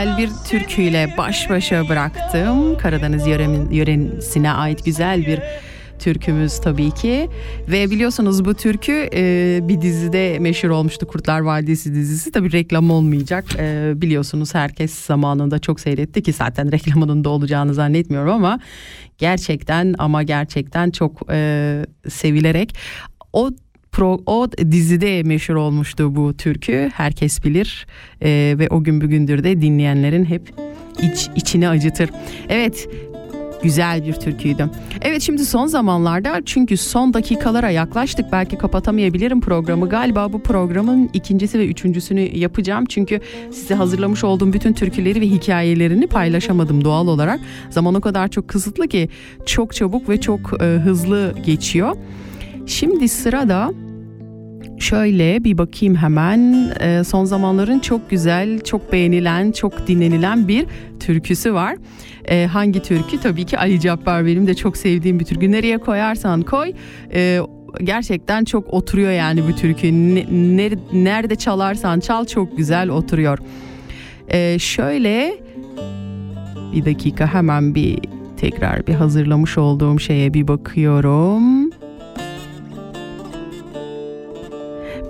[0.01, 2.79] Güzel bir türküyle baş başa bıraktım.
[2.79, 5.41] Karadeniz yöremin, yöresine ait güzel bir
[5.99, 7.29] türkümüz tabii ki.
[7.69, 11.07] Ve biliyorsunuz bu türkü e, bir dizide meşhur olmuştu.
[11.07, 12.33] Kurtlar Vadisi dizisi.
[12.33, 13.45] Tabii reklam olmayacak.
[13.59, 18.61] E, biliyorsunuz herkes zamanında çok seyretti ki zaten reklamının da olacağını zannetmiyorum ama
[19.19, 22.75] gerçekten ama gerçekten çok e, sevilerek
[23.33, 23.51] o
[23.93, 26.91] pro, o dizide meşhur olmuştu bu türkü.
[26.95, 27.87] Herkes bilir
[28.23, 30.53] Ee, ve o gün bugündür de dinleyenlerin hep
[31.03, 32.11] iç içini acıtır.
[32.49, 32.89] Evet.
[33.63, 34.71] Güzel bir türküydü.
[35.03, 39.89] Evet şimdi son zamanlarda çünkü son dakikalara yaklaştık belki kapatamayabilirim programı.
[39.89, 42.85] Galiba bu programın ikincisi ve üçüncüsünü yapacağım.
[42.89, 43.21] Çünkü
[43.51, 47.41] size hazırlamış olduğum bütün türküleri ve hikayelerini paylaşamadım doğal olarak.
[47.71, 49.09] Zaman o kadar çok kısıtlı ki
[49.47, 51.97] çok çabuk ve çok e, hızlı geçiyor.
[52.71, 53.71] Şimdi sırada
[54.79, 60.67] şöyle bir bakayım hemen Ee, son zamanların çok güzel, çok beğenilen, çok dinlenilen bir
[61.01, 61.77] türküsü var.
[62.25, 63.21] Ee, hangi türkü?
[63.21, 65.53] Tabii ki Ali Cabbar benim de çok sevdiğim bir türkü.
[65.53, 66.73] Nereye koyarsan koy.
[67.15, 67.41] Ee,
[67.85, 69.93] gerçekten çok oturuyor yani bu türkü.
[69.93, 73.39] Ne- ner- nerede çalarsan çal çok güzel oturuyor.
[74.59, 75.35] Şöyle
[76.75, 77.99] bir dakika hemen bir
[78.37, 81.60] tekrar bir hazırlamış olduğum şeye bir bakıyorum.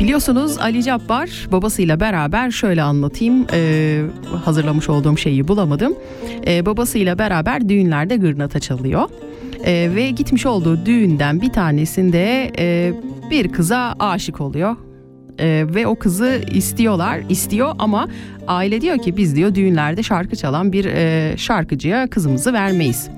[0.01, 4.03] Biliyorsunuz Ali Cabbar babasıyla beraber şöyle anlatayım Ee,
[4.44, 5.94] hazırlamış olduğum şeyi bulamadım.
[6.46, 9.09] Ee, babasıyla beraber düğünlerde gırnata çalıyor.
[9.64, 12.92] Ee, ve gitmiş olduğu düğünden bir tanesinde e,
[13.30, 14.76] bir kıza aşık oluyor.
[15.38, 18.09] Ee, ve o kızı istiyorlar istiyor ama
[18.46, 23.09] aile diyor ki biz diyor düğünlerde şarkı çalan bir e, şarkıcıya kızımızı vermeyiz.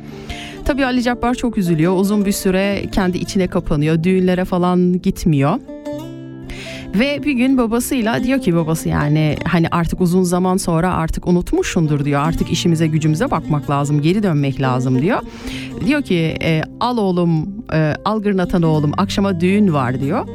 [0.64, 5.58] Tabii Ali Cabbar çok üzülüyor uzun bir süre kendi içine kapanıyor düğünlere falan gitmiyor.
[6.94, 12.04] Ve bir gün babasıyla diyor ki babası yani hani artık uzun zaman sonra artık unutmuşsundur
[12.04, 12.20] diyor.
[12.20, 15.20] Artık işimize gücümüze bakmak lazım, geri dönmek lazım diyor.
[15.86, 20.26] Diyor ki e, al oğlum, e, al gırnatan oğlum akşama düğün var diyor.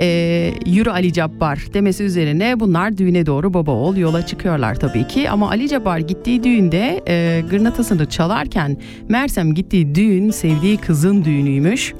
[0.00, 5.30] E, yürü Ali Cabbar demesi üzerine bunlar düğüne doğru baba oğul yola çıkıyorlar tabii ki.
[5.30, 8.76] Ama Ali Cabbar gittiği düğünde e, gırnatasını çalarken
[9.08, 11.94] Mersem gittiği düğün sevdiği kızın düğünüymüş.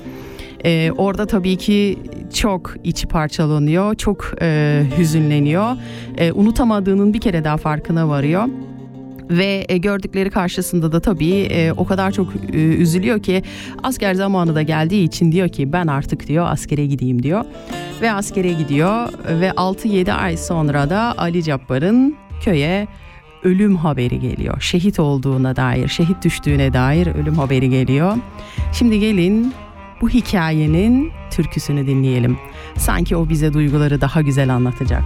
[0.65, 1.99] Ee, orada tabii ki
[2.35, 5.77] çok içi parçalanıyor, çok e, hüzünleniyor.
[6.19, 8.45] E, unutamadığının bir kere daha farkına varıyor.
[9.31, 13.43] Ve e, gördükleri karşısında da tabii e, o kadar çok e, üzülüyor ki
[13.83, 17.45] asker zamanı da geldiği için diyor ki ben artık diyor askere gideyim diyor.
[18.01, 19.09] Ve askere gidiyor
[19.41, 22.89] ve 6-7 ay sonra da Ali Cabbar'ın köye
[23.43, 24.61] ölüm haberi geliyor.
[24.61, 28.17] Şehit olduğuna dair, şehit düştüğüne dair ölüm haberi geliyor.
[28.73, 29.55] Şimdi gelin
[30.05, 32.39] bu hikayenin türküsünü dinleyelim.
[32.79, 35.03] Sanki o bize duyguları daha güzel anlatacak.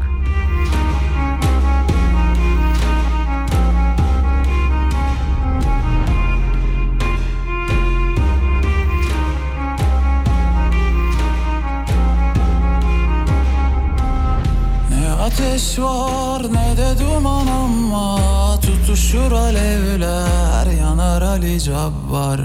[15.22, 22.40] Ateş var ne de duman ama Tutuşur alevler yanar Ali Cabbar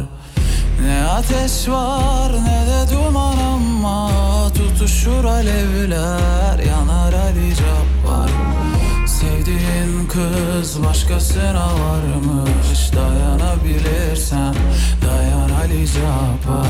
[0.85, 4.11] Ne ateş var ne de duman ama
[4.55, 8.29] Tutuşur alevler yanar Ali Cabbar.
[9.07, 14.55] Sevdiğin kız başkasına varmış Dayanabilirsen
[15.05, 16.67] dayan Ali Cabbar.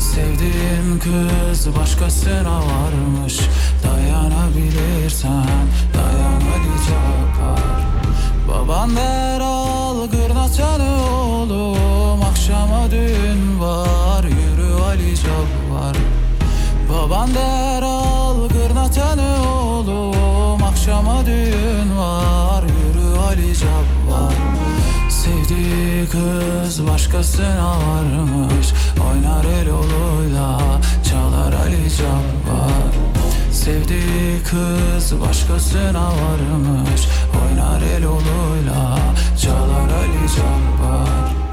[0.00, 3.40] Sevdiğin kız başkasına varmış
[3.84, 7.62] Dayanabilirsen dayan Ali Cabbar.
[8.48, 11.97] Baban der al gırnatanı oğlum
[12.48, 15.96] Akşama düğün var yürü Ali Cabbar
[16.90, 24.34] Baban der al gırnatanı oğlum Akşama düğün var yürü Ali Cabbar
[25.10, 28.72] Sevdiği kız başkasına varmış
[29.10, 30.60] Oynar el oluyla
[31.10, 32.92] çalar Ali Cabbar
[33.52, 37.08] Sevdiği kız başkasına varmış
[37.42, 38.98] Oynar el oluyla
[39.42, 41.47] çalar Ali Cabbar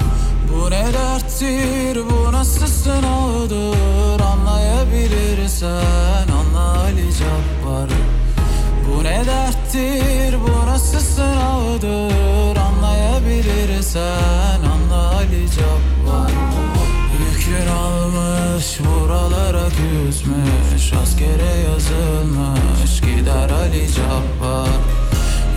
[0.52, 7.88] Bu ne derttir bu nasıl sınavdır Anlayabilirsen anla Ali Cabbar.
[8.88, 16.30] Bu ne derttir bu nasıl sınavdır Anlayabilirsen anla Ali Cabbar.
[17.18, 24.68] Yükün almış buralara küsmüş Askere yazılmış gider Ali Cabbar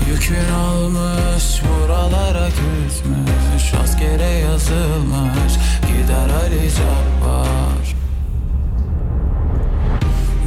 [0.10, 5.54] Yükün almış buralara küsmüş Askere yazılmış
[5.88, 7.96] gider Ali Cabbar.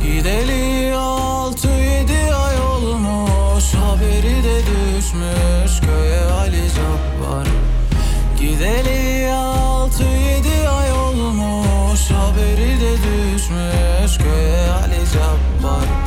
[0.02, 7.46] Gideli altı yedi ay olmuş Haberi de düşmüş köye Ali Cabbar.
[8.40, 16.01] Gideli altı yedi ay olmuş Haberi de düşmüş köye Ali Cabbar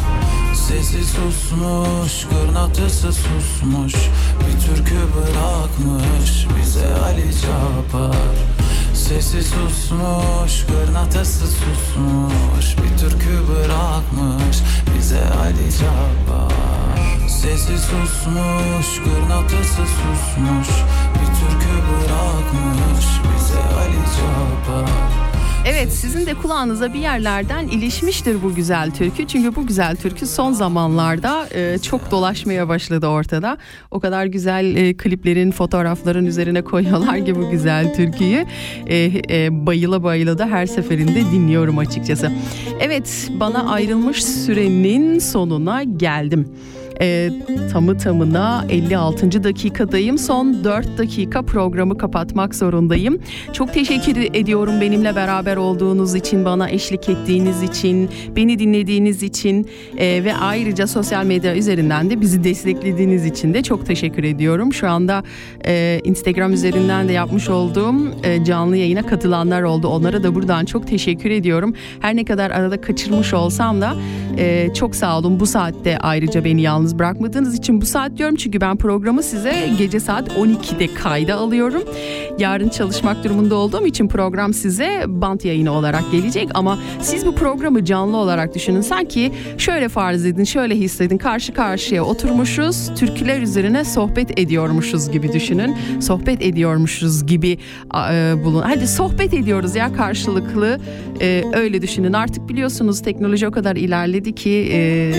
[0.68, 3.93] Sesi susmuş, kırnatısı susmuş.
[4.39, 8.16] Bir türkü bırakmış bize Ali Cabbar
[8.93, 12.76] Sesi susmuş, kırnatısı susmuş.
[12.78, 14.57] Bir türkü bırakmış
[14.97, 20.70] bize Ali Cabbar Sesi susmuş, kırnatısı susmuş.
[21.13, 25.35] Bir türkü bırakmış bize Ali Cabbar
[25.68, 29.28] Evet sizin de kulağınıza bir yerlerden ilişmiştir bu güzel türkü.
[29.28, 33.57] Çünkü bu güzel türkü son zamanlarda e, çok dolaşmaya başladı ortada.
[33.91, 38.45] O kadar güzel e, kliplerin, fotoğrafların üzerine koyuyorlar ki bu güzel türküyü.
[38.88, 42.32] E, e, bayıla bayıla da her seferinde dinliyorum açıkçası.
[42.80, 46.47] Evet bana ayrılmış sürenin sonuna geldim.
[47.02, 47.30] E,
[47.72, 49.43] tamı tamına 56.
[49.43, 50.18] dakikadayım.
[50.18, 53.20] Son 4 dakika programı kapatmak zorundayım.
[53.54, 59.68] Çok teşekkür ediyorum benimle beraber olduğunuz için, bana eşlik ettiğiniz için, beni dinlediğiniz için
[59.98, 64.74] e, ve ayrıca sosyal medya üzerinden de bizi desteklediğiniz için de çok teşekkür ediyorum.
[64.74, 65.24] Şu anda
[65.66, 69.88] e, Instagram üzerinden de yapmış olduğum e, canlı yayına katılanlar oldu.
[69.88, 71.74] Onlara da buradan çok teşekkür ediyorum.
[72.00, 73.96] Her ne kadar arada kaçırmış olsam da
[74.38, 78.36] e, çok sağ olun bu saatte ayrıca beni yalnız yalnız bırakmadığınız için bu saat diyorum
[78.36, 81.84] çünkü ben programı size gece saat 12'de kayda alıyorum.
[82.40, 87.86] Yarın çalışmak durumunda olduğum için program size bant yayını olarak gelecek ama siz bu programı
[87.86, 88.82] canlı olarak düşünün.
[88.82, 91.18] Sanki şöyle farz edin, şöyle hissedin.
[91.18, 95.76] Karşı karşıya oturmuşuz, türküler üzerine sohbet ediyormuşuz gibi düşünün.
[96.00, 97.58] Sohbet ediyormuşuz gibi
[98.12, 98.62] e, bulun.
[98.62, 100.80] Hadi sohbet ediyoruz ya karşılıklı.
[101.22, 102.14] E, öyle düşünün.
[102.14, 105.12] Artık biliyorsunuz teknoloji o kadar ilerledi ki e,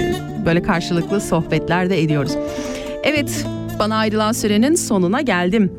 [0.47, 1.21] böyle karşılıklı
[1.57, 2.33] sohbetler de ediyoruz.
[3.03, 3.47] Evet,
[3.79, 5.73] bana ayrılan sürenin sonuna geldim.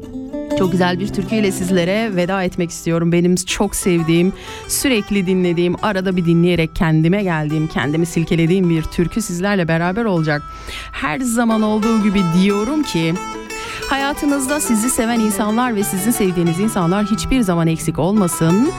[0.59, 3.11] Çok güzel bir türküyle sizlere veda etmek istiyorum.
[3.11, 4.33] Benim çok sevdiğim,
[4.67, 10.41] sürekli dinlediğim, arada bir dinleyerek kendime geldiğim, kendimi silkelediğim bir türkü sizlerle beraber olacak.
[10.91, 13.13] Her zaman olduğu gibi diyorum ki
[13.89, 18.71] hayatınızda sizi seven insanlar ve sizin sevdiğiniz insanlar hiçbir zaman eksik olmasın.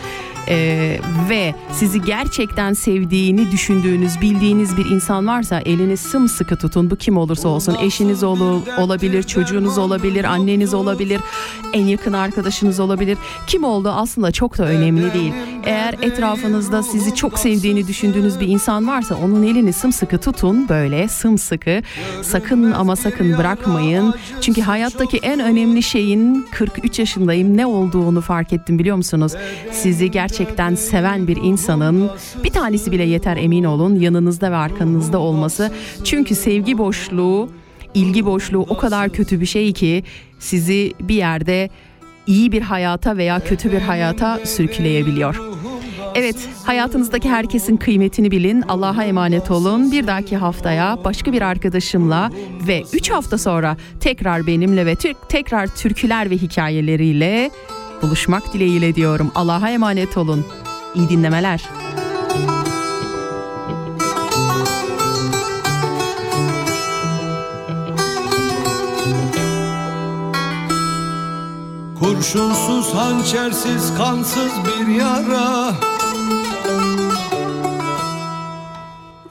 [0.51, 6.90] Ee, ve sizi gerçekten sevdiğini düşündüğünüz, bildiğiniz bir insan varsa elini sımsıkı tutun.
[6.90, 7.76] Bu kim olursa olsun.
[7.80, 11.20] Eşiniz olur, olabilir, çocuğunuz olabilir, anneniz olabilir,
[11.72, 13.18] en yakın arkadaşınız olabilir.
[13.46, 15.32] Kim olduğu aslında çok da önemli değil.
[15.64, 20.68] Eğer etrafınızda sizi çok sevdiğini düşündüğünüz bir insan varsa onun elini sımsıkı tutun.
[20.68, 21.82] Böyle sımsıkı.
[22.22, 24.14] Sakın ama sakın bırakmayın.
[24.40, 29.32] Çünkü hayattaki en önemli şeyin 43 yaşındayım ne olduğunu fark ettim biliyor musunuz?
[29.72, 32.11] Sizi gerçekten gerçekten seven bir insanın
[32.45, 35.72] bir tanesi bile yeter emin olun yanınızda ve arkanızda olması.
[36.05, 37.51] Çünkü sevgi boşluğu,
[37.95, 40.05] ilgi boşluğu o kadar kötü bir şey ki
[40.39, 41.70] sizi bir yerde
[42.26, 45.41] iyi bir hayata veya kötü bir hayata sürükleyebiliyor.
[46.14, 48.62] Evet, hayatınızdaki herkesin kıymetini bilin.
[48.62, 49.93] Allah'a emanet olun.
[49.93, 52.30] Bir dahaki haftaya başka bir arkadaşımla
[52.66, 54.95] ve 3 hafta sonra tekrar benimle ve
[55.28, 57.51] tekrar türküler ve hikayeleriyle
[58.03, 59.32] buluşmak dileğiyle diyorum.
[59.34, 60.46] Allah'a emanet olun.
[60.94, 61.68] İyi dinlemeler.
[72.01, 75.72] Kurşunsuz, hançersiz, kansız bir yara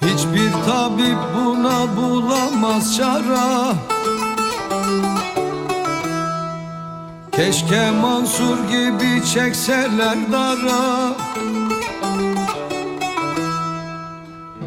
[0.02, 3.74] Hiçbir tabip buna bulamaz çara
[7.38, 11.16] Keşke Mansur gibi çekseler dara.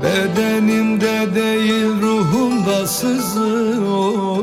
[0.03, 4.43] Bedenimde değil ruhumda sızıyor.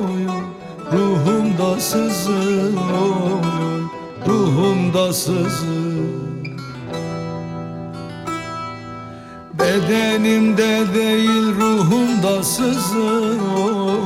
[0.94, 3.44] Ruhumda sızıyor
[4.28, 6.08] Ruhumda sızıyor.
[9.54, 13.98] Bedenimde değil ruhumda sızıyor.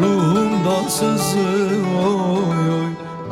[0.00, 2.85] Ruhumda sızıyor